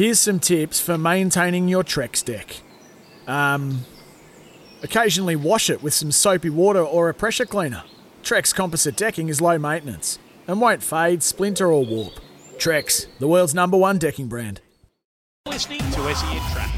Here's 0.00 0.18
some 0.18 0.40
tips 0.40 0.80
for 0.80 0.96
maintaining 0.96 1.68
your 1.68 1.84
Trex 1.84 2.24
deck. 2.24 2.62
Um, 3.26 3.84
occasionally 4.82 5.36
wash 5.36 5.68
it 5.68 5.82
with 5.82 5.92
some 5.92 6.10
soapy 6.10 6.48
water 6.48 6.82
or 6.82 7.10
a 7.10 7.12
pressure 7.12 7.44
cleaner. 7.44 7.82
Trex 8.22 8.54
composite 8.54 8.96
decking 8.96 9.28
is 9.28 9.42
low 9.42 9.58
maintenance 9.58 10.18
and 10.48 10.58
won't 10.58 10.82
fade, 10.82 11.22
splinter, 11.22 11.70
or 11.70 11.84
warp. 11.84 12.14
Trex, 12.56 13.08
the 13.18 13.28
world's 13.28 13.54
number 13.54 13.76
one 13.76 13.98
decking 13.98 14.26
brand. 14.26 14.62
Listening 15.46 15.80
to 15.80 16.14
SEN 16.14 16.40
Track. 16.50 16.70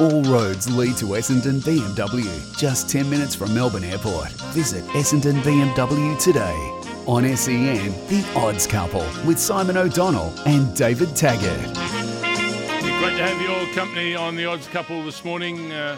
All 0.00 0.24
roads 0.24 0.68
lead 0.76 0.96
to 0.96 1.04
Essendon 1.04 1.60
BMW, 1.60 2.58
just 2.58 2.90
10 2.90 3.08
minutes 3.08 3.36
from 3.36 3.54
Melbourne 3.54 3.84
Airport. 3.84 4.32
Visit 4.52 4.84
Essendon 4.86 5.40
BMW 5.42 6.20
today. 6.20 6.77
On 7.08 7.24
SEN, 7.38 7.90
The 8.08 8.22
Odds 8.36 8.66
Couple 8.66 9.00
with 9.26 9.38
Simon 9.38 9.78
O'Donnell 9.78 10.30
and 10.44 10.76
David 10.76 11.16
Taggart. 11.16 11.58
Great 11.64 13.16
to 13.16 13.26
have 13.26 13.40
your 13.40 13.74
company 13.74 14.14
on 14.14 14.36
the 14.36 14.44
Odds 14.44 14.66
Couple 14.68 15.02
this 15.02 15.24
morning. 15.24 15.72
Uh, 15.72 15.96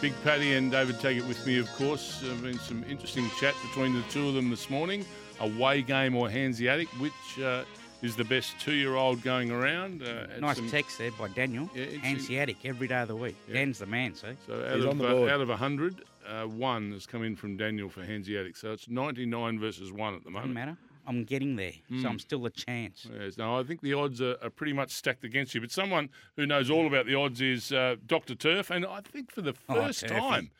Big 0.00 0.14
Paddy 0.24 0.54
and 0.54 0.72
David 0.72 0.98
Taggart 0.98 1.28
with 1.28 1.46
me, 1.46 1.58
of 1.58 1.70
course. 1.72 2.20
There 2.20 2.30
have 2.30 2.42
been 2.42 2.58
some 2.58 2.82
interesting 2.88 3.28
chat 3.38 3.54
between 3.68 3.92
the 3.92 4.00
two 4.08 4.28
of 4.28 4.34
them 4.34 4.48
this 4.48 4.70
morning. 4.70 5.04
Away 5.40 5.82
game 5.82 6.16
or 6.16 6.30
Hanseatic, 6.30 6.88
which 7.00 7.38
uh, 7.44 7.64
is 8.02 8.16
the 8.16 8.24
best 8.24 8.58
two-year-old 8.60 9.22
going 9.22 9.50
around? 9.50 10.02
Uh, 10.02 10.26
Nice 10.40 10.56
some- 10.56 10.70
text 10.70 10.98
there 10.98 11.10
by 11.12 11.28
Daniel. 11.28 11.70
Yeah, 11.74 11.84
Hanseatic 12.02 12.56
every 12.64 12.88
day 12.88 13.00
of 13.02 13.08
the 13.08 13.16
week. 13.16 13.36
Yeah. 13.48 13.54
Dan's 13.54 13.78
the 13.78 13.86
man, 13.86 14.14
see? 14.14 14.28
So 14.46 14.64
out 14.64 14.76
He's 14.76 14.84
of, 14.84 14.90
on 14.90 14.98
the 14.98 15.08
uh, 15.08 15.12
board. 15.12 15.30
out 15.30 15.40
of 15.40 15.48
100, 15.48 16.04
uh, 16.26 16.44
one 16.44 16.92
has 16.92 17.06
come 17.06 17.22
in 17.22 17.36
from 17.36 17.56
Daniel 17.56 17.88
for 17.88 18.04
Hanseatic. 18.04 18.56
So 18.56 18.72
it's 18.72 18.88
99 18.88 19.58
versus 19.58 19.92
one 19.92 20.14
at 20.14 20.24
the 20.24 20.30
moment. 20.30 20.54
Doesn't 20.54 20.54
moment. 20.54 20.78
matter. 20.78 20.78
I'm 21.08 21.22
getting 21.24 21.54
there, 21.54 21.70
Hmm. 21.88 22.02
so 22.02 22.08
I'm 22.08 22.18
still 22.18 22.44
a 22.46 22.50
chance. 22.50 23.06
Yes, 23.20 23.38
no, 23.38 23.56
I 23.58 23.62
think 23.62 23.80
the 23.80 23.94
odds 23.94 24.20
are, 24.20 24.36
are 24.42 24.50
pretty 24.50 24.72
much 24.72 24.90
stacked 24.90 25.22
against 25.22 25.54
you. 25.54 25.60
But 25.60 25.70
someone 25.70 26.08
who 26.34 26.46
knows 26.46 26.68
all 26.68 26.84
about 26.88 27.06
the 27.06 27.14
odds 27.14 27.40
is 27.40 27.70
uh, 27.70 27.94
Dr. 28.06 28.34
Turf, 28.34 28.70
and 28.70 28.84
I 28.84 29.00
think 29.02 29.30
for 29.30 29.40
the 29.40 29.54
Oh, 29.68 29.74
first 29.76 30.00
Turfy. 30.00 30.14
time 30.16 30.50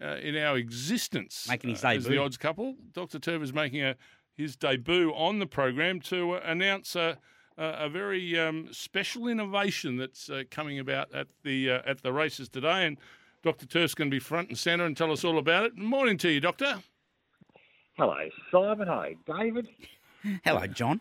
uh, 0.00 0.16
in 0.22 0.38
our 0.38 0.56
existence, 0.56 1.46
Making 1.50 1.70
his 1.70 1.84
uh, 1.84 1.88
as 1.88 2.04
the 2.06 2.16
odds 2.16 2.38
couple, 2.38 2.76
Dr. 2.94 3.18
Turf 3.18 3.42
is 3.42 3.52
making 3.52 3.82
a, 3.82 3.94
his 4.40 4.56
debut 4.56 5.12
on 5.12 5.38
the 5.38 5.46
program 5.46 6.00
to 6.00 6.32
uh, 6.32 6.40
announce 6.44 6.96
a, 6.96 7.18
a, 7.56 7.64
a 7.64 7.88
very 7.88 8.38
um, 8.38 8.68
special 8.72 9.28
innovation 9.28 9.96
that's 9.96 10.28
uh, 10.30 10.42
coming 10.50 10.78
about 10.78 11.12
at 11.14 11.28
the 11.44 11.70
uh, 11.70 11.82
at 11.86 12.02
the 12.02 12.12
races 12.12 12.48
today. 12.48 12.86
And 12.86 12.96
Dr. 13.42 13.66
Turf's 13.66 13.94
going 13.94 14.10
to 14.10 14.14
be 14.14 14.20
front 14.20 14.48
and 14.48 14.58
centre 14.58 14.84
and 14.84 14.96
tell 14.96 15.12
us 15.12 15.24
all 15.24 15.38
about 15.38 15.64
it. 15.64 15.76
Morning 15.76 16.16
to 16.18 16.30
you, 16.30 16.40
Doctor. 16.40 16.82
Hello, 17.96 18.16
Simon. 18.50 18.88
Hi, 18.88 19.14
David. 19.26 19.68
Hello, 20.44 20.66
John. 20.66 21.00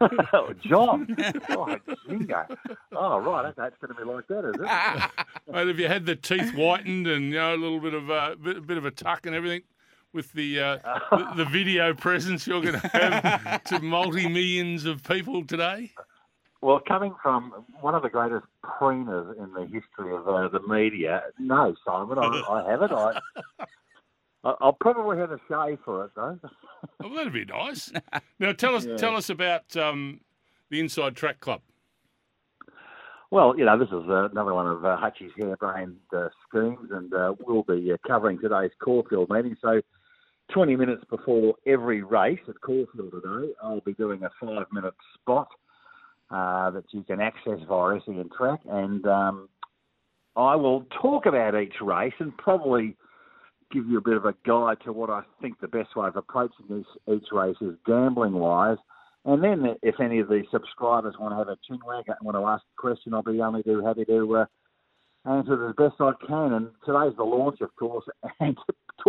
oh, 0.00 0.52
John. 0.60 1.16
Oh, 1.50 1.76
Jingo. 2.08 2.46
Oh, 2.92 3.18
right. 3.20 3.46
okay, 3.46 3.54
That's 3.56 3.76
going 3.80 3.94
to 3.94 4.04
be 4.04 4.04
like 4.04 4.26
that, 4.26 4.44
is 4.44 4.54
it? 4.58 5.52
Mate, 5.52 5.68
have 5.68 5.78
you 5.78 5.86
had 5.88 6.04
the 6.06 6.16
teeth 6.16 6.52
whitened 6.52 7.06
and 7.06 7.26
you 7.26 7.34
know 7.38 7.54
a 7.54 7.56
little 7.56 7.80
bit 7.80 7.94
of 7.94 8.10
a 8.10 8.36
bit, 8.36 8.66
bit 8.66 8.76
of 8.76 8.84
a 8.84 8.90
tuck 8.90 9.26
and 9.26 9.34
everything 9.34 9.62
with 10.12 10.32
the 10.32 10.60
uh, 10.60 10.78
the, 11.10 11.28
the 11.36 11.44
video 11.44 11.94
presence 11.94 12.46
you're 12.46 12.60
going 12.60 12.80
to 12.80 12.88
have 12.88 13.64
to 13.64 13.80
multi 13.80 14.28
millions 14.28 14.84
of 14.84 15.02
people 15.02 15.44
today? 15.44 15.92
Well, 16.60 16.80
coming 16.86 17.14
from 17.22 17.52
one 17.80 17.94
of 17.94 18.02
the 18.02 18.08
greatest 18.08 18.46
preeners 18.64 19.36
in 19.38 19.52
the 19.52 19.62
history 19.62 20.14
of 20.14 20.26
uh, 20.26 20.48
the 20.48 20.60
media, 20.66 21.22
no, 21.38 21.74
Simon, 21.86 22.18
I, 22.18 22.24
I 22.24 22.70
haven't. 22.70 22.92
I, 22.92 23.20
I'll 24.42 24.72
probably 24.72 25.18
have 25.18 25.30
a 25.30 25.38
shave 25.48 25.78
for 25.84 26.04
it, 26.04 26.10
though. 26.14 26.38
Oh, 27.02 27.14
that'd 27.14 27.32
be 27.32 27.44
nice. 27.44 27.92
Now 28.38 28.52
tell 28.52 28.76
us 28.76 28.86
tell 28.98 29.16
us 29.16 29.30
about 29.30 29.76
um, 29.76 30.20
the 30.70 30.78
Inside 30.78 31.16
Track 31.16 31.40
Club. 31.40 31.60
Well, 33.30 33.58
you 33.58 33.64
know, 33.64 33.78
this 33.78 33.88
is 33.88 34.08
uh, 34.08 34.28
another 34.30 34.54
one 34.54 34.66
of 34.66 34.84
uh, 34.84 34.96
Hutchie's 34.96 35.32
harebrained 35.36 35.96
uh, 36.16 36.28
schemes, 36.48 36.88
and 36.90 37.12
uh, 37.12 37.34
we'll 37.40 37.64
be 37.64 37.92
uh, 37.92 37.96
covering 38.06 38.38
today's 38.38 38.70
Caulfield 38.82 39.28
meeting. 39.28 39.56
So, 39.60 39.80
20 40.52 40.76
minutes 40.76 41.04
before 41.10 41.54
every 41.66 42.02
race 42.02 42.40
at 42.48 42.60
Caulfield 42.60 43.12
today, 43.12 43.52
I'll 43.62 43.80
be 43.80 43.94
doing 43.94 44.22
a 44.22 44.30
five-minute 44.40 44.94
spot 45.14 45.48
uh, 46.30 46.70
that 46.70 46.84
you 46.90 47.02
can 47.02 47.20
access 47.20 47.58
via 47.68 48.00
SEN 48.04 48.30
Track, 48.36 48.60
and 48.68 49.06
um, 49.06 49.48
I 50.36 50.56
will 50.56 50.86
talk 51.02 51.26
about 51.26 51.60
each 51.60 51.74
race 51.80 52.14
and 52.18 52.36
probably 52.36 52.96
give 53.70 53.86
you 53.86 53.98
a 53.98 54.02
bit 54.02 54.16
of 54.16 54.24
a 54.24 54.34
guide 54.46 54.78
to 54.84 54.92
what 54.92 55.10
I 55.10 55.22
think 55.42 55.60
the 55.60 55.68
best 55.68 55.94
way 55.94 56.08
of 56.08 56.16
approaching 56.16 56.66
this, 56.70 56.86
each 57.14 57.26
race 57.32 57.56
is 57.60 57.74
gambling-wise. 57.86 58.78
And 59.24 59.44
then, 59.44 59.76
if 59.82 60.00
any 60.00 60.20
of 60.20 60.28
the 60.28 60.44
subscribers 60.50 61.16
want 61.18 61.32
to 61.32 61.36
have 61.36 61.48
a 61.48 61.58
chin 61.66 61.78
wag 61.86 62.04
and 62.08 62.16
want 62.22 62.36
to 62.36 62.46
ask 62.46 62.62
a 62.62 62.80
question, 62.80 63.12
I'll 63.12 63.22
be 63.22 63.40
only 63.42 63.62
too 63.62 63.84
happy 63.84 64.04
to 64.06 64.36
uh, 64.36 64.46
answer 65.26 65.68
as 65.68 65.74
best 65.74 66.00
I 66.00 66.12
can. 66.26 66.52
And 66.54 66.70
today's 66.86 67.16
the 67.16 67.24
launch, 67.24 67.60
of 67.60 67.74
course. 67.76 68.04
And 68.40 68.56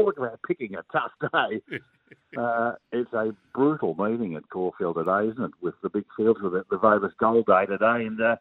talk 0.05 0.17
about 0.17 0.39
picking 0.47 0.75
a 0.75 0.83
tough 0.91 1.11
day, 1.21 1.61
uh, 2.37 2.73
it's 2.91 3.11
a 3.13 3.35
brutal 3.53 3.95
meeting 3.95 4.35
at 4.35 4.49
Caulfield 4.49 4.95
today, 4.95 5.31
isn't 5.31 5.43
it? 5.43 5.51
With 5.61 5.75
the 5.81 5.89
big 5.89 6.05
fields 6.15 6.39
with 6.41 6.53
the, 6.53 6.63
the 6.69 6.77
Vobis 6.77 7.11
Gold 7.19 7.45
Day 7.45 7.65
today, 7.65 8.05
and 8.05 8.19
uh, 8.21 8.35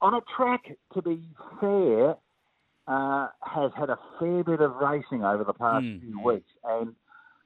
on 0.00 0.14
a 0.14 0.20
track, 0.36 0.62
to 0.94 1.02
be 1.02 1.22
fair, 1.60 2.16
uh, 2.86 3.28
has 3.42 3.70
had 3.76 3.90
a 3.90 3.98
fair 4.18 4.42
bit 4.44 4.60
of 4.60 4.76
racing 4.76 5.24
over 5.24 5.44
the 5.44 5.52
past 5.52 5.84
Mm. 5.84 6.00
few 6.00 6.20
weeks, 6.20 6.50
and 6.64 6.94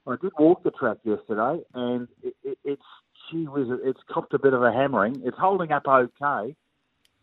I 0.07 0.17
did 0.21 0.33
walk 0.39 0.63
the 0.63 0.71
track 0.71 0.99
yesterday, 1.05 1.63
and 1.75 2.09
it, 2.23 2.35
it, 2.43 2.59
it's 2.65 2.83
gee 3.31 3.45
whiz, 3.45 3.69
it's 3.85 4.01
copped 4.11 4.35
a 4.35 4.39
bit 4.39 4.53
of 4.53 4.63
a 4.63 4.73
hammering. 4.73 5.23
It's 5.25 5.39
holding 5.39 5.73
up 5.73 5.87
okay, 5.87 6.55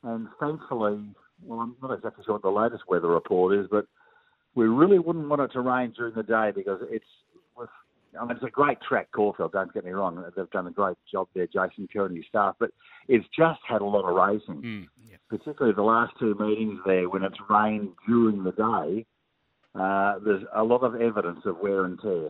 and 0.03 0.27
thankfully, 0.39 0.99
well, 1.45 1.59
I'm 1.59 1.75
not 1.81 1.93
exactly 1.93 2.23
sure 2.25 2.35
what 2.35 2.41
the 2.41 2.49
latest 2.49 2.83
weather 2.87 3.07
report 3.07 3.57
is, 3.57 3.67
but 3.69 3.85
we 4.55 4.65
really 4.67 4.99
wouldn't 4.99 5.27
want 5.29 5.41
it 5.41 5.51
to 5.53 5.61
rain 5.61 5.93
during 5.95 6.15
the 6.15 6.23
day 6.23 6.51
because 6.53 6.79
it's. 6.89 7.05
with- 7.55 7.69
I 8.19 8.23
mean, 8.25 8.31
it's 8.31 8.43
a 8.43 8.49
great 8.49 8.79
track, 8.81 9.09
Caulfield. 9.11 9.51
Don't 9.51 9.71
get 9.73 9.85
me 9.85 9.91
wrong; 9.91 10.23
they've 10.35 10.49
done 10.49 10.65
a 10.67 10.71
great 10.71 10.97
job 11.11 11.27
there, 11.35 11.45
Jason 11.47 11.87
Kerr 11.93 12.07
and 12.07 12.17
his 12.17 12.25
staff. 12.27 12.55
But 12.59 12.71
it's 13.07 13.27
just 13.37 13.59
had 13.67 13.81
a 13.81 13.85
lot 13.85 14.03
of 14.09 14.15
racing 14.15 14.61
Mm. 14.63 14.87
particularly 15.29 15.75
the 15.75 15.83
last 15.83 16.13
two 16.19 16.33
meetings 16.39 16.79
there 16.85 17.07
when 17.07 17.23
it's 17.23 17.37
rained 17.49 17.89
during 18.07 18.43
the 18.43 18.51
day, 18.51 19.05
uh, 19.75 20.17
there's 20.19 20.43
a 20.55 20.63
lot 20.63 20.81
of 20.81 20.95
evidence 20.99 21.45
of 21.45 21.57
wear 21.59 21.85
and 21.85 22.01
tear. 22.01 22.29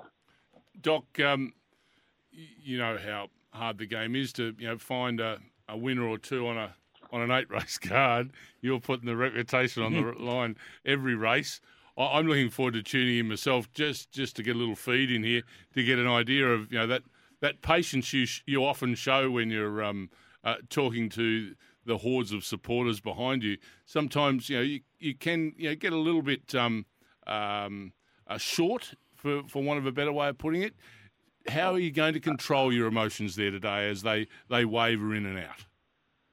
Doc, 0.81 1.05
um, 1.21 1.53
you 2.31 2.77
know 2.77 2.97
how 2.97 3.29
hard 3.53 3.77
the 3.77 3.85
game 3.85 4.15
is 4.15 4.33
to 4.33 4.53
you 4.59 4.67
know 4.67 4.77
find 4.77 5.19
a, 5.21 5.39
a 5.69 5.77
winner 5.77 6.03
or 6.05 6.17
two 6.17 6.45
on 6.47 6.57
a 6.57 6.75
on 7.11 7.21
an 7.21 7.31
eight 7.31 7.49
race 7.49 7.77
card. 7.81 8.31
You're 8.61 8.79
putting 8.81 9.05
the 9.05 9.15
reputation 9.15 9.81
on 9.83 9.93
the 9.93 10.01
line 10.23 10.57
every 10.85 11.15
race. 11.15 11.61
I'm 12.05 12.27
looking 12.27 12.49
forward 12.49 12.75
to 12.75 12.83
tuning 12.83 13.17
in 13.17 13.27
myself 13.27 13.71
just 13.73 14.11
just 14.11 14.35
to 14.37 14.43
get 14.43 14.55
a 14.55 14.59
little 14.59 14.75
feed 14.75 15.11
in 15.11 15.23
here 15.23 15.43
to 15.73 15.83
get 15.83 15.99
an 15.99 16.07
idea 16.07 16.47
of 16.47 16.71
you 16.71 16.79
know 16.79 16.87
that 16.87 17.03
that 17.41 17.61
patience 17.61 18.13
you 18.13 18.25
you 18.45 18.65
often 18.65 18.95
show 18.95 19.29
when 19.29 19.49
you're 19.49 19.83
um, 19.83 20.09
uh, 20.43 20.55
talking 20.69 21.09
to 21.09 21.55
the 21.85 21.97
hordes 21.97 22.31
of 22.31 22.45
supporters 22.45 22.99
behind 22.99 23.43
you. 23.43 23.57
Sometimes 23.85 24.49
you 24.49 24.57
know 24.57 24.63
you, 24.63 24.79
you 24.99 25.15
can 25.15 25.53
you 25.57 25.69
know 25.69 25.75
get 25.75 25.93
a 25.93 25.97
little 25.97 26.21
bit 26.21 26.55
um, 26.55 26.85
um, 27.27 27.93
uh, 28.27 28.37
short 28.37 28.93
for 29.15 29.43
for 29.47 29.61
want 29.61 29.79
of 29.79 29.85
a 29.85 29.91
better 29.91 30.11
way 30.11 30.29
of 30.29 30.37
putting 30.37 30.61
it. 30.61 30.75
How 31.47 31.73
are 31.73 31.79
you 31.79 31.91
going 31.91 32.13
to 32.13 32.19
control 32.19 32.71
your 32.71 32.87
emotions 32.87 33.35
there 33.35 33.51
today 33.51 33.89
as 33.89 34.03
they, 34.03 34.27
they 34.49 34.65
waver 34.65 35.15
in 35.15 35.25
and 35.25 35.39
out? 35.39 35.65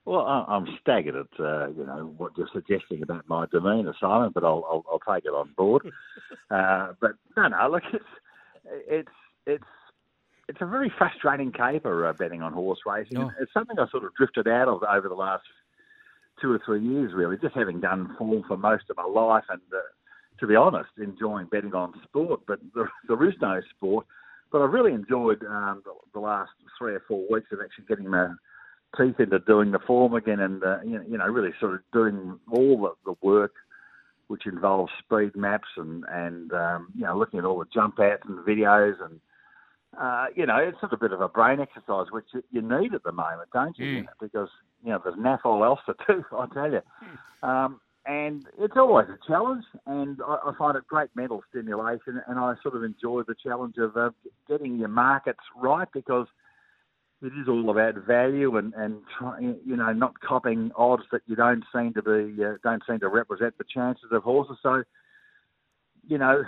Well, 0.06 0.20
I- 0.20 0.44
I'm 0.48 0.66
staggered 0.80 1.16
at 1.16 1.40
uh, 1.40 1.68
you 1.70 1.84
know 1.84 2.14
what 2.16 2.32
you're 2.38 2.48
suggesting 2.52 3.02
about 3.02 3.28
my 3.28 3.46
demeanour, 3.46 3.94
Simon, 4.00 4.30
but 4.32 4.44
I'll, 4.44 4.64
I'll, 4.70 4.84
I'll 4.90 5.14
take 5.14 5.24
it 5.24 5.34
on 5.34 5.50
board. 5.56 5.82
uh, 6.50 6.92
but 7.00 7.12
no, 7.36 7.48
no, 7.48 7.68
look, 7.68 7.82
it's 7.92 8.04
it's 8.88 9.08
it's 9.46 9.64
it's 10.48 10.58
a 10.60 10.66
very 10.66 10.92
frustrating 10.96 11.50
caper 11.50 12.06
uh, 12.06 12.12
betting 12.12 12.40
on 12.40 12.52
horse 12.52 12.78
racing. 12.86 13.18
Oh. 13.18 13.32
It's 13.40 13.52
something 13.52 13.78
I 13.80 13.88
sort 13.90 14.04
of 14.04 14.14
drifted 14.14 14.46
out 14.46 14.68
of 14.68 14.84
over 14.84 15.08
the 15.08 15.14
last 15.14 15.42
two 16.40 16.52
or 16.52 16.60
three 16.64 16.84
years, 16.84 17.12
really, 17.12 17.36
just 17.36 17.56
having 17.56 17.80
done 17.80 18.14
form 18.16 18.44
for 18.46 18.56
most 18.56 18.84
of 18.88 18.96
my 18.96 19.04
life, 19.06 19.44
and 19.48 19.60
uh, 19.72 19.78
to 20.38 20.46
be 20.46 20.54
honest, 20.54 20.90
enjoying 20.98 21.46
betting 21.46 21.74
on 21.74 21.92
sport. 22.04 22.42
But 22.46 22.60
there, 22.76 22.90
there 23.08 23.28
is 23.28 23.34
no 23.42 23.60
sport. 23.74 24.06
But 24.52 24.62
I've 24.62 24.72
really 24.72 24.92
enjoyed 24.92 25.42
um, 25.44 25.82
the, 25.84 25.92
the 26.14 26.20
last 26.20 26.52
three 26.78 26.94
or 26.94 27.02
four 27.08 27.24
weeks 27.28 27.48
of 27.50 27.58
actually 27.60 27.86
getting 27.88 28.08
my 28.08 28.28
teeth 28.98 29.20
into 29.20 29.38
doing 29.40 29.70
the 29.72 29.78
form 29.78 30.14
again, 30.14 30.40
and 30.40 30.62
uh, 30.64 30.78
you, 30.84 30.98
know, 30.98 31.04
you 31.08 31.18
know, 31.18 31.26
really 31.26 31.52
sort 31.60 31.74
of 31.74 31.80
doing 31.92 32.38
all 32.50 32.80
the, 33.04 33.12
the 33.12 33.16
work 33.26 33.52
which 34.28 34.46
involves 34.46 34.90
speed 34.98 35.36
maps 35.36 35.68
and 35.76 36.04
and 36.10 36.52
um, 36.52 36.88
you 36.96 37.04
know 37.04 37.16
looking 37.16 37.38
at 37.38 37.44
all 37.44 37.58
the 37.58 37.66
jump 37.72 38.00
outs 38.00 38.22
and 38.26 38.38
videos 38.40 38.94
and 39.04 39.20
uh, 40.00 40.26
you 40.34 40.44
know 40.44 40.56
it's 40.56 40.78
sort 40.80 40.92
of 40.92 40.98
a 41.00 41.04
bit 41.04 41.12
of 41.12 41.20
a 41.20 41.28
brain 41.28 41.60
exercise 41.60 42.06
which 42.10 42.24
you- 42.34 42.42
you 42.50 42.60
need 42.62 42.92
at 42.92 43.02
the 43.04 43.12
moment, 43.12 43.48
don't 43.52 43.78
you? 43.78 44.02
Mm. 44.02 44.06
Because 44.20 44.48
you 44.82 44.90
know 44.90 45.00
there's 45.02 45.16
naff 45.16 45.40
all 45.44 45.64
else 45.64 45.80
to 45.86 45.94
do, 46.08 46.24
I 46.36 46.46
tell 46.52 46.72
you. 46.72 46.82
Um, 47.42 47.80
and 48.04 48.46
it's 48.58 48.76
always 48.76 49.08
a 49.08 49.18
challenge, 49.26 49.64
and 49.86 50.20
I, 50.26 50.38
I 50.46 50.52
find 50.56 50.76
it 50.76 50.86
great 50.86 51.10
mental 51.16 51.42
stimulation, 51.50 52.20
and 52.28 52.38
I 52.38 52.54
sort 52.62 52.76
of 52.76 52.84
enjoy 52.84 53.22
the 53.26 53.34
challenge 53.34 53.78
of 53.78 53.96
uh, 53.96 54.10
getting 54.48 54.76
your 54.78 54.88
markets 54.88 55.40
right 55.56 55.88
because 55.92 56.26
it 57.22 57.32
is 57.40 57.48
all 57.48 57.70
about 57.70 57.94
value 58.06 58.56
and 58.56 58.74
and 58.74 59.00
try, 59.18 59.40
you 59.40 59.76
know 59.76 59.92
not 59.92 60.20
copying 60.20 60.70
odds 60.76 61.04
that 61.12 61.22
you 61.26 61.34
don't 61.34 61.64
seem 61.74 61.94
to 61.94 62.02
be 62.02 62.44
uh, 62.44 62.54
don't 62.62 62.82
seem 62.86 63.00
to 63.00 63.08
represent 63.08 63.56
the 63.58 63.64
chances 63.64 64.04
of 64.12 64.22
horses. 64.22 64.58
So, 64.62 64.82
you 66.06 66.18
know, 66.18 66.44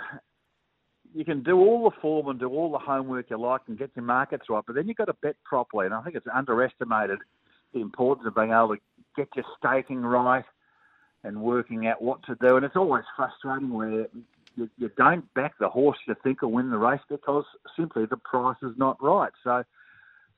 you 1.13 1.25
can 1.25 1.41
do 1.41 1.57
all 1.57 1.89
the 1.89 1.95
form 2.01 2.27
and 2.27 2.39
do 2.39 2.49
all 2.49 2.71
the 2.71 2.77
homework 2.77 3.29
you 3.29 3.39
like 3.39 3.61
and 3.67 3.77
get 3.77 3.91
your 3.95 4.05
markets 4.05 4.45
right, 4.49 4.63
but 4.65 4.75
then 4.75 4.87
you've 4.87 4.97
got 4.97 5.05
to 5.05 5.15
bet 5.21 5.35
properly. 5.43 5.85
And 5.85 5.95
I 5.95 6.03
think 6.03 6.15
it's 6.15 6.27
underestimated 6.33 7.19
the 7.73 7.81
importance 7.81 8.27
of 8.27 8.35
being 8.35 8.51
able 8.51 8.75
to 8.75 8.81
get 9.15 9.29
your 9.35 9.45
staking 9.57 10.01
right 10.01 10.45
and 11.23 11.41
working 11.41 11.87
out 11.87 12.01
what 12.01 12.23
to 12.23 12.35
do. 12.35 12.55
And 12.55 12.65
it's 12.65 12.75
always 12.75 13.03
frustrating 13.15 13.73
where 13.73 14.07
you, 14.55 14.69
you 14.77 14.91
don't 14.97 15.31
back 15.33 15.53
the 15.59 15.69
horse 15.69 15.97
you 16.07 16.15
think 16.23 16.41
will 16.41 16.51
win 16.51 16.69
the 16.69 16.77
race 16.77 17.01
because 17.09 17.45
simply 17.75 18.05
the 18.05 18.17
price 18.17 18.57
is 18.61 18.73
not 18.77 19.01
right. 19.01 19.31
So 19.43 19.63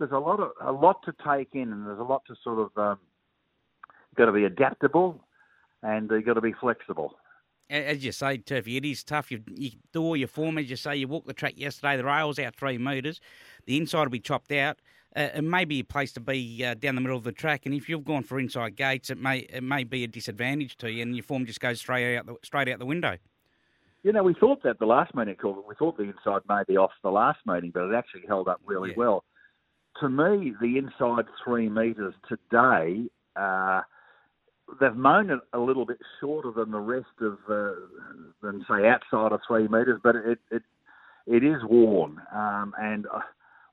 there's 0.02 0.12
a 0.12 0.18
lot 0.18 0.40
of 0.40 0.52
a 0.60 0.72
lot 0.72 1.04
to 1.04 1.14
take 1.24 1.50
in, 1.54 1.72
and 1.72 1.86
there's 1.86 2.00
a 2.00 2.04
lot 2.04 2.24
to 2.26 2.36
sort 2.44 2.58
of 2.58 2.72
um, 2.76 3.00
got 4.16 4.26
to 4.26 4.32
be 4.32 4.46
adaptable, 4.46 5.24
and 5.84 6.10
you've 6.10 6.26
got 6.26 6.34
to 6.34 6.42
be 6.42 6.54
flexible. 6.60 7.14
As 7.70 8.04
you 8.04 8.12
say, 8.12 8.38
Turfy, 8.40 8.78
it 8.78 8.84
is 8.84 9.04
tough. 9.04 9.32
You, 9.32 9.42
you 9.56 9.72
do 9.94 10.02
all 10.02 10.18
your 10.18 10.28
form, 10.28 10.58
as 10.58 10.70
you 10.70 10.76
say. 10.76 10.96
You 10.96 11.08
walk 11.08 11.26
the 11.26 11.34
track 11.34 11.54
yesterday. 11.56 11.98
The 11.98 12.04
rail's 12.04 12.40
out 12.40 12.56
three 12.56 12.78
metres. 12.80 13.22
The 13.66 13.78
inside 13.78 14.04
will 14.04 14.10
be 14.10 14.20
chopped 14.20 14.52
out. 14.52 14.80
Uh, 15.16 15.30
it 15.36 15.44
may 15.44 15.66
be 15.66 15.82
a 15.82 15.84
place 15.84 16.12
to 16.14 16.20
be 16.20 16.66
uh, 16.66 16.74
down 16.74 16.96
the 16.96 17.02
middle 17.02 17.16
of 17.16 17.24
the 17.24 17.32
track, 17.32 17.66
and 17.66 17.76
if 17.76 17.88
you've 17.88 18.04
gone 18.04 18.24
for 18.24 18.40
inside 18.40 18.76
gates, 18.76 19.12
it 19.12 19.20
may 19.20 19.40
it 19.40 19.64
may 19.64 19.84
be 19.84 20.04
a 20.04 20.08
disadvantage 20.08 20.78
to 20.78 20.92
you, 20.92 21.04
and 21.04 21.16
your 21.16 21.24
form 21.24 21.46
just 21.46 21.60
goes 21.60 21.80
straight 21.80 22.18
out 22.18 22.26
the, 22.26 22.36
straight 22.44 22.68
out 22.68 22.80
the 22.80 22.86
window. 22.86 23.18
You 24.04 24.12
know, 24.12 24.24
we 24.24 24.34
thought 24.34 24.64
that 24.64 24.80
the 24.80 24.88
last 24.88 25.14
meeting, 25.14 25.36
we 25.44 25.76
thought 25.76 25.96
the 25.98 26.04
inside 26.04 26.42
may 26.50 26.64
be 26.68 26.76
off 26.76 26.92
the 27.04 27.12
last 27.12 27.40
meeting, 27.46 27.70
but 27.72 27.84
it 27.84 27.94
actually 27.94 28.24
held 28.28 28.48
up 28.48 28.60
really 28.66 28.90
yeah. 28.90 28.96
well. 28.98 29.24
To 30.00 30.10
me, 30.10 30.54
the 30.60 30.78
inside 30.78 31.26
three 31.44 31.70
metres 31.70 32.14
today, 32.28 33.08
uh, 33.36 33.82
they've 34.80 34.96
mown 34.96 35.30
it 35.30 35.40
a 35.54 35.60
little 35.60 35.86
bit 35.86 36.00
shorter 36.20 36.52
than 36.52 36.72
the 36.72 36.80
rest 36.80 37.08
of 37.22 37.38
uh, 37.50 37.74
than 38.42 38.66
say 38.70 38.88
outside 38.88 39.32
of 39.32 39.42
three 39.48 39.68
metres, 39.68 40.00
but 40.04 40.16
it 40.16 40.40
it 40.50 40.64
it 41.28 41.44
is 41.44 41.62
worn. 41.64 42.22
Um, 42.34 42.74
and 42.80 43.06
uh, 43.08 43.20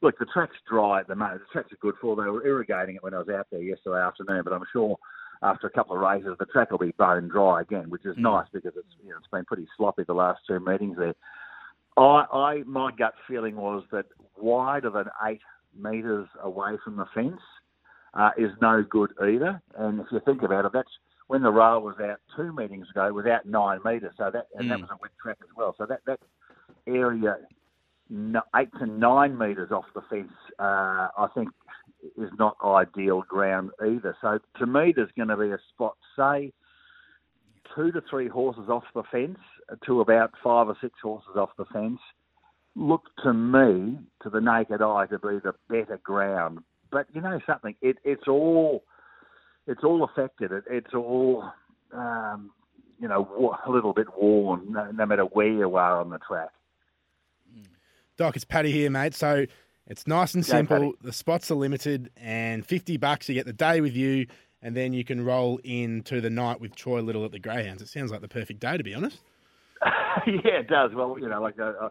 look, 0.02 0.18
the 0.18 0.26
track's 0.26 0.56
dry 0.68 1.00
at 1.00 1.08
the 1.08 1.14
moment. 1.14 1.40
The 1.40 1.52
tracks 1.52 1.72
are 1.72 1.76
good 1.80 1.94
for. 2.00 2.16
They 2.16 2.28
were 2.28 2.46
irrigating 2.46 2.96
it 2.96 3.02
when 3.02 3.14
I 3.14 3.18
was 3.18 3.28
out 3.28 3.46
there 3.50 3.62
yesterday 3.62 4.00
afternoon, 4.00 4.42
but 4.44 4.52
I'm 4.52 4.64
sure 4.72 4.96
after 5.42 5.66
a 5.66 5.70
couple 5.70 5.94
of 5.94 6.02
races 6.02 6.36
the 6.38 6.46
track 6.46 6.70
will 6.70 6.78
be 6.78 6.92
bone 6.98 7.28
dry 7.28 7.62
again, 7.62 7.90
which 7.90 8.04
is 8.04 8.16
mm. 8.16 8.22
nice 8.22 8.46
because 8.52 8.72
it's 8.76 8.94
you 9.02 9.10
know 9.10 9.16
it's 9.18 9.28
been 9.28 9.44
pretty 9.44 9.66
sloppy 9.76 10.04
the 10.06 10.12
last 10.12 10.40
two 10.46 10.60
meetings 10.60 10.96
there. 10.98 11.14
I, 11.96 12.24
I 12.32 12.62
my 12.66 12.90
gut 12.92 13.14
feeling 13.26 13.56
was 13.56 13.84
that 13.92 14.06
wider 14.36 14.90
than 14.90 15.06
eight 15.26 15.40
metres 15.78 16.28
away 16.42 16.72
from 16.84 16.96
the 16.96 17.06
fence 17.14 17.40
uh, 18.14 18.30
is 18.36 18.50
no 18.60 18.84
good 18.88 19.10
either. 19.22 19.60
And 19.76 20.00
if 20.00 20.06
you 20.10 20.20
think 20.24 20.42
about 20.42 20.64
it, 20.64 20.72
that's 20.72 20.90
when 21.28 21.42
the 21.42 21.50
rail 21.50 21.80
was 21.80 21.96
out 22.00 22.18
two 22.36 22.52
meetings 22.52 22.86
ago, 22.90 23.06
it 23.06 23.14
was 23.14 23.26
out 23.26 23.46
nine 23.46 23.80
metres. 23.84 24.14
So 24.16 24.30
that 24.32 24.46
and 24.54 24.66
mm. 24.66 24.70
that 24.70 24.80
was 24.80 24.90
a 24.90 24.96
wet 25.00 25.10
track 25.22 25.38
as 25.42 25.54
well. 25.56 25.74
So 25.78 25.86
that 25.86 26.00
that 26.06 26.20
area 26.86 27.36
eight 28.56 28.72
to 28.78 28.86
nine 28.86 29.36
metres 29.36 29.70
off 29.70 29.84
the 29.94 30.02
fence, 30.08 30.32
uh, 30.58 31.08
I 31.16 31.28
think, 31.34 31.50
is 32.16 32.30
not 32.38 32.56
ideal 32.64 33.22
ground 33.28 33.70
either. 33.82 34.16
So 34.20 34.38
to 34.58 34.66
me, 34.66 34.92
there's 34.94 35.10
going 35.16 35.28
to 35.28 35.36
be 35.36 35.50
a 35.50 35.58
spot, 35.74 35.96
say, 36.16 36.52
two 37.74 37.92
to 37.92 38.00
three 38.08 38.28
horses 38.28 38.68
off 38.68 38.84
the 38.94 39.02
fence 39.10 39.38
to 39.84 40.00
about 40.00 40.32
five 40.42 40.68
or 40.68 40.76
six 40.80 40.94
horses 41.02 41.36
off 41.36 41.50
the 41.58 41.66
fence. 41.66 42.00
Look 42.78 43.02
to 43.24 43.32
me, 43.32 43.98
to 44.22 44.30
the 44.30 44.40
naked 44.40 44.80
eye, 44.82 45.06
to 45.06 45.18
be 45.18 45.40
the 45.42 45.52
better 45.68 45.98
ground. 46.02 46.60
But 46.92 47.06
you 47.12 47.20
know 47.20 47.40
something, 47.44 47.74
it, 47.82 47.96
it's 48.04 48.28
all 48.28 48.84
it's 49.66 49.82
all 49.82 50.04
affected. 50.04 50.52
It, 50.52 50.62
it's 50.70 50.94
all 50.94 51.44
um, 51.92 52.52
you 53.00 53.08
know 53.08 53.58
a 53.66 53.70
little 53.70 53.92
bit 53.92 54.06
worn, 54.16 54.72
no, 54.72 54.92
no 54.92 55.06
matter 55.06 55.24
where 55.24 55.50
you 55.50 55.74
are 55.74 56.00
on 56.00 56.10
the 56.10 56.18
track. 56.18 56.50
Doc, 58.16 58.36
it's 58.36 58.44
Paddy 58.44 58.70
here, 58.70 58.90
mate. 58.90 59.14
So 59.14 59.46
it's 59.88 60.06
nice 60.06 60.34
and 60.34 60.46
simple. 60.46 60.92
the 61.02 61.12
spots 61.12 61.50
are 61.50 61.56
limited, 61.56 62.10
and 62.16 62.64
fifty 62.64 62.96
bucks 62.96 63.28
you 63.28 63.34
get 63.34 63.46
the 63.46 63.52
day 63.52 63.80
with 63.80 63.96
you, 63.96 64.28
and 64.62 64.76
then 64.76 64.92
you 64.92 65.02
can 65.02 65.24
roll 65.24 65.58
into 65.64 66.20
the 66.20 66.30
night 66.30 66.60
with 66.60 66.76
Troy 66.76 67.00
Little 67.00 67.24
at 67.24 67.32
the 67.32 67.40
Greyhounds. 67.40 67.82
It 67.82 67.88
sounds 67.88 68.12
like 68.12 68.20
the 68.20 68.28
perfect 68.28 68.60
day, 68.60 68.76
to 68.76 68.84
be 68.84 68.94
honest. 68.94 69.18
yeah, 70.26 70.60
it 70.60 70.68
does. 70.68 70.92
Well, 70.94 71.16
you 71.18 71.28
know, 71.28 71.42
like 71.42 71.58
uh, 71.58 71.72
uh, 71.80 71.88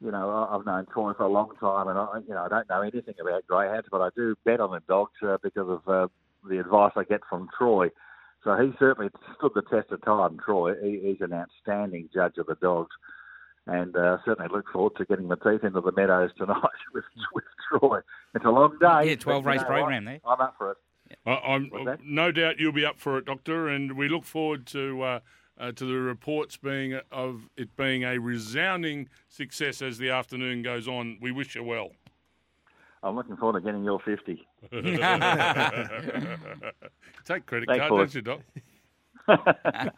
you 0.00 0.10
know, 0.10 0.48
I've 0.50 0.64
known 0.64 0.86
Troy 0.92 1.12
for 1.14 1.24
a 1.24 1.28
long 1.28 1.50
time, 1.60 1.88
and 1.88 1.98
I, 1.98 2.18
you 2.26 2.34
know, 2.34 2.44
I 2.44 2.48
don't 2.48 2.68
know 2.68 2.82
anything 2.82 3.14
about 3.20 3.46
greyhounds, 3.46 3.88
but 3.90 4.00
I 4.00 4.10
do 4.14 4.36
bet 4.44 4.60
on 4.60 4.70
the 4.70 4.80
dogs 4.88 5.12
uh, 5.22 5.38
because 5.42 5.68
of 5.68 5.88
uh, 5.88 6.08
the 6.48 6.60
advice 6.60 6.92
I 6.96 7.04
get 7.04 7.20
from 7.28 7.48
Troy. 7.56 7.88
So 8.44 8.54
he 8.56 8.72
certainly 8.78 9.10
stood 9.36 9.52
the 9.54 9.62
test 9.62 9.90
of 9.90 10.02
time. 10.04 10.38
Troy, 10.44 10.74
he, 10.82 11.00
he's 11.02 11.20
an 11.20 11.32
outstanding 11.32 12.08
judge 12.14 12.38
of 12.38 12.46
the 12.46 12.54
dogs 12.54 12.94
and 13.66 13.94
uh, 13.96 14.18
certainly 14.24 14.48
look 14.50 14.66
forward 14.72 14.92
to 14.96 15.04
getting 15.04 15.28
my 15.28 15.34
teeth 15.34 15.62
into 15.62 15.80
the 15.80 15.92
meadows 15.92 16.30
tonight 16.38 16.62
with, 16.94 17.04
with 17.34 17.44
Troy. 17.68 18.00
It's 18.34 18.44
a 18.44 18.50
long 18.50 18.78
day. 18.80 19.10
Yeah, 19.10 19.16
12 19.16 19.46
race 19.46 19.62
program 19.62 20.04
there. 20.04 20.20
I'm 20.26 20.40
up 20.40 20.54
for 20.56 20.72
it. 20.72 20.78
I'm 21.26 21.70
no 22.04 22.32
doubt 22.32 22.58
you'll 22.58 22.72
be 22.72 22.84
up 22.84 22.98
for 22.98 23.18
it, 23.18 23.24
Doctor, 23.24 23.68
and 23.68 23.96
we 23.96 24.08
look 24.08 24.24
forward 24.24 24.66
to 24.68 25.02
uh, 25.02 25.20
uh, 25.58 25.72
to 25.72 25.84
the 25.84 25.94
reports 25.94 26.56
being 26.56 26.98
of 27.10 27.48
it 27.56 27.76
being 27.76 28.04
a 28.04 28.18
resounding 28.18 29.08
success 29.28 29.82
as 29.82 29.98
the 29.98 30.10
afternoon 30.10 30.62
goes 30.62 30.88
on. 30.88 31.18
We 31.20 31.32
wish 31.32 31.54
you 31.54 31.64
well. 31.64 31.90
I'm 33.02 33.14
looking 33.14 33.36
forward 33.36 33.60
to 33.60 33.64
getting 33.64 33.84
your 33.84 34.00
50. 34.00 34.46
Take 37.24 37.46
credit 37.46 37.68
Thanks, 37.68 37.86
card, 37.86 37.90
don't 37.90 38.14
you, 38.14 38.22
Doc? 38.22 38.40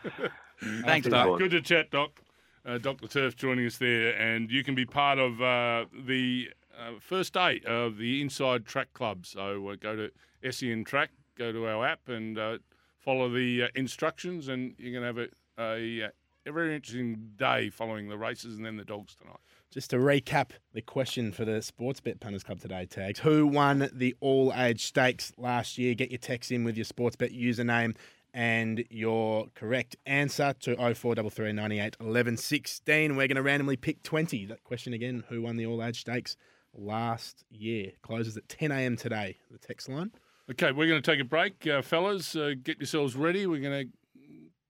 Thanks, 0.85 1.09
Doc. 1.09 1.39
Good 1.39 1.53
to 1.53 1.63
chat, 1.63 1.91
Doc 1.91 2.21
uh, 2.65 2.79
Dr. 2.79 3.09
Turf 3.09 3.37
joining 3.37 3.67
us 3.67 3.79
there, 3.79 4.13
and 4.19 4.51
you 4.51 4.63
can 4.63 4.75
be 4.75 4.85
part 4.85 5.19
of 5.19 5.41
uh, 5.41 5.87
the 6.07 6.51
uh, 6.79 6.93
first 7.01 7.33
day 7.33 7.61
of 7.67 7.97
the 7.97 8.21
Inside 8.21 8.67
Track 8.67 8.93
Club. 8.93 9.27
So 9.27 9.69
uh, 9.69 9.77
go 9.81 9.97
to 9.97 10.53
SEN 10.53 10.85
Track, 10.85 11.11
go 11.37 11.53
to 11.53 11.67
our 11.67 11.87
app, 11.87 12.09
and 12.09 12.39
uh, 12.39 12.59
follow 12.99 13.29
the 13.29 13.65
uh, 13.65 13.69
instructions, 13.75 14.49
and 14.49 14.75
you're 14.79 14.93
going 14.93 15.03
to 15.03 15.07
have 15.07 15.19
a, 15.19 15.29
a, 15.61 16.11
a, 16.47 16.53
very 16.53 16.75
interesting 16.75 17.33
day 17.37 17.71
following 17.71 18.09
the 18.09 18.19
races 18.19 18.57
and 18.57 18.65
then 18.65 18.77
the 18.77 18.85
dogs 18.85 19.15
tonight. 19.15 19.37
Just 19.71 19.91
to 19.91 19.97
recap 19.97 20.51
the 20.73 20.83
question 20.83 21.31
for 21.31 21.45
the 21.45 21.61
Sportsbet 21.61 22.19
Punters 22.19 22.43
Club 22.43 22.61
today, 22.61 22.87
Tags. 22.87 23.21
Who 23.21 23.47
won 23.47 23.89
the 23.93 24.17
all 24.21 24.53
age 24.57 24.85
stakes 24.85 25.33
last 25.37 25.79
year? 25.79 25.95
Get 25.95 26.11
your 26.11 26.19
text 26.19 26.51
in 26.51 26.65
with 26.65 26.77
your 26.77 26.87
Sportsbet 26.87 27.39
username 27.39 27.95
and 28.33 28.85
your 28.91 29.47
correct 29.55 29.97
answer 30.07 30.55
to 30.61 30.77
0433 30.77 31.53
98 31.53 31.97
11 32.01 32.37
16. 32.37 33.17
We're 33.17 33.29
going 33.29 33.37
to 33.37 33.43
randomly 33.43 33.77
pick 33.77 34.03
20. 34.03 34.47
That 34.47 34.65
question 34.65 34.93
again 34.93 35.25
who 35.29 35.43
won 35.43 35.57
the 35.57 35.67
All 35.67 35.85
Age 35.85 36.01
Stakes 36.01 36.37
last 36.75 37.45
year? 37.51 37.93
Closes 38.03 38.37
at 38.37 38.49
10 38.49 38.73
a.m. 38.73 38.97
today, 38.97 39.37
the 39.51 39.59
text 39.59 39.89
line. 39.89 40.11
Okay, 40.51 40.73
we're 40.73 40.89
going 40.89 41.01
to 41.01 41.11
take 41.11 41.21
a 41.21 41.25
break. 41.25 41.65
Uh, 41.65 41.81
fellas, 41.81 42.35
uh, 42.35 42.55
get 42.61 42.79
yourselves 42.79 43.15
ready. 43.15 43.47
We're 43.47 43.61
going 43.61 43.87
to 43.87 43.93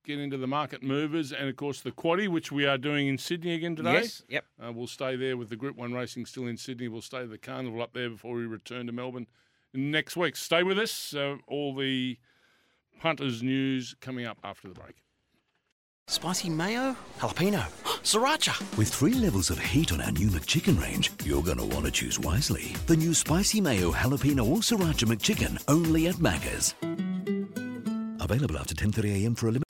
get 0.05 0.19
into 0.19 0.37
the 0.37 0.47
market 0.47 0.83
movers 0.83 1.33
and, 1.33 1.49
of 1.49 1.57
course, 1.57 1.81
the 1.81 1.93
quaddy, 1.93 2.29
which 2.29 2.51
we 2.51 2.67
are 2.67 2.79
doing 2.79 3.07
in 3.07 3.19
Sydney 3.19 3.55
again 3.55 3.77
today. 3.77 3.95
Yes, 3.95 4.23
yep. 4.29 4.45
Uh, 4.63 4.73
we'll 4.73 4.87
stay 4.87 5.17
there 5.17 5.37
with 5.37 5.49
the 5.49 5.57
Group 5.57 5.77
1 5.77 5.93
racing 5.93 6.27
still 6.27 6.47
in 6.47 6.57
Sydney. 6.57 6.89
We'll 6.89 7.03
stay 7.03 7.19
at 7.19 7.31
the 7.31 7.39
carnival 7.39 7.83
up 7.83 7.93
there 7.93 8.11
before 8.11 8.35
we 8.35 8.47
return 8.47 8.87
to 8.87 8.93
Melbourne 8.93 9.27
next 9.75 10.17
week. 10.17 10.37
Stay 10.37 10.63
with 10.63 10.79
us. 10.79 11.15
Uh, 11.15 11.37
all 11.47 11.75
the 11.75 12.19
Punters 13.01 13.43
news 13.43 13.95
coming 14.01 14.27
up 14.27 14.39
after 14.45 14.69
the 14.69 14.75
break. 14.75 14.97
Spicy 16.07 16.51
mayo? 16.51 16.97
Jalapeno? 17.19 17.65
Sriracha? 18.03 18.77
With 18.77 18.93
three 18.93 19.15
levels 19.15 19.49
of 19.49 19.59
heat 19.59 19.93
on 19.93 20.01
our 20.01 20.11
new 20.11 20.29
McChicken 20.29 20.81
range, 20.81 21.13
you're 21.25 21.43
going 21.43 21.59
to 21.59 21.65
want 21.65 21.85
to 21.87 21.91
choose 21.93 22.19
wisely. 22.19 22.75
The 22.87 22.97
new 22.97 23.15
Spicy 23.15 23.61
Mayo, 23.61 23.93
Jalapeno 23.93 24.47
or 24.47 24.59
Sriracha 24.59 25.07
McChicken, 25.07 25.63
only 25.69 26.09
at 26.09 26.17
Macca's. 26.17 26.75
Available 28.21 28.59
after 28.59 28.75
10.30am 28.75 29.39
for 29.39 29.49
a 29.49 29.53
limit. 29.53 29.70